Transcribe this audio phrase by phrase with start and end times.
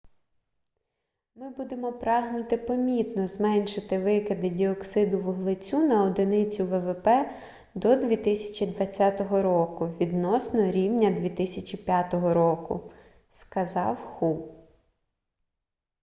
[1.35, 7.07] ми будемо прагнути помітно зменшити викиди діоксиду вуглецю на одиницю ввп
[7.75, 12.91] до 2020 року відносно рівня 2005 року-
[13.31, 14.55] сказав ху